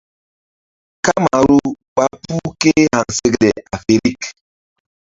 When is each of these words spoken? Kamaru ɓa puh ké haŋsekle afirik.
Kamaru 1.05 1.59
ɓa 1.95 2.05
puh 2.21 2.47
ké 2.61 2.71
haŋsekle 2.93 3.49
afirik. 3.75 4.21